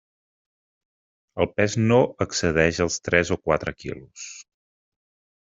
[1.45, 4.27] El pes no excedeix els tres o quatre quilos.